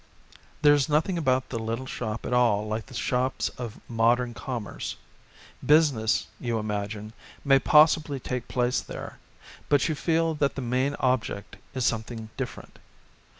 [0.63, 4.95] There is nothing about the little shop at all like the shops of modem commerce.
[5.63, 7.13] Business, you imagine,
[7.45, 9.19] may possibly take place there,
[9.69, 12.79] but you feel that the main object is something different.